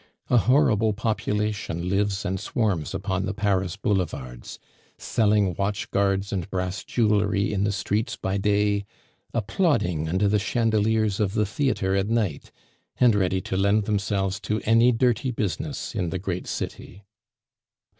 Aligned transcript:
A 0.31 0.37
horrible 0.37 0.93
population 0.93 1.87
lives 1.87 2.25
and 2.25 2.39
swarms 2.39 2.95
upon 2.95 3.27
the 3.27 3.35
Paris 3.35 3.77
boulevards; 3.77 4.57
selling 4.97 5.53
watch 5.59 5.91
guards 5.91 6.33
and 6.33 6.49
brass 6.49 6.83
jewelry 6.83 7.53
in 7.53 7.65
the 7.65 7.71
streets 7.71 8.15
by 8.15 8.37
day, 8.37 8.85
applauding 9.31 10.09
under 10.09 10.27
the 10.27 10.39
chandeliers 10.39 11.19
of 11.19 11.35
the 11.35 11.45
theatre 11.45 11.95
at 11.95 12.09
night, 12.09 12.51
and 12.99 13.13
ready 13.13 13.41
to 13.41 13.55
lend 13.55 13.83
themselves 13.83 14.39
to 14.39 14.59
any 14.65 14.91
dirty 14.91 15.29
business 15.29 15.93
in 15.93 16.09
the 16.09 16.17
great 16.17 16.47
city. 16.47 17.03